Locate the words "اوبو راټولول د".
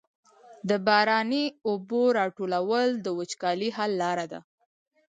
1.69-3.07